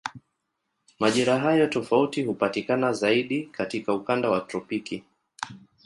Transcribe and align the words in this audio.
Majira 0.99 1.39
hayo 1.39 1.67
tofauti 1.67 2.23
hupatikana 2.23 2.93
zaidi 2.93 3.43
katika 3.45 3.93
ukanda 3.93 4.29
wa 4.29 4.41
tropiki. 4.41 5.03